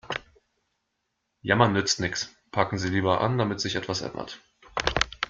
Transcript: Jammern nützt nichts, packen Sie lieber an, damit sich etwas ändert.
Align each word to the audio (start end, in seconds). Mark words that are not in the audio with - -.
Jammern 1.43 1.73
nützt 1.73 1.99
nichts, 1.99 2.33
packen 2.51 2.79
Sie 2.79 2.89
lieber 2.89 3.21
an, 3.21 3.37
damit 3.37 3.59
sich 3.61 3.75
etwas 3.75 4.01
ändert. 4.01 4.39